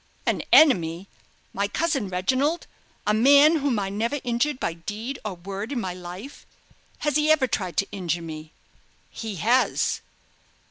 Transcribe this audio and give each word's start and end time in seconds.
"An 0.25 0.41
enemy! 0.51 1.07
My 1.53 1.67
cousin 1.67 2.09
Reginald, 2.09 2.65
a 3.05 3.13
man 3.13 3.57
whom 3.57 3.77
I 3.77 3.89
never 3.89 4.19
injured 4.23 4.59
by 4.59 4.73
deed 4.73 5.19
or 5.23 5.35
word 5.35 5.71
in 5.73 5.79
my 5.79 5.93
life! 5.93 6.43
Has 7.01 7.17
he 7.17 7.29
ever 7.29 7.45
tried 7.45 7.77
to 7.77 7.91
injure 7.91 8.23
me?" 8.23 8.51
"He 9.11 9.35
has." 9.35 10.01